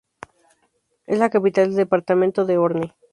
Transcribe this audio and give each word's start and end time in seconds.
Es 1.05 1.19
la 1.19 1.29
capital 1.29 1.67
del 1.67 1.75
departamento 1.75 2.43
de 2.45 2.57
Orne. 2.57 2.95